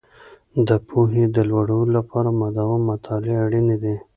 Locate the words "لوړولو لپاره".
1.49-2.29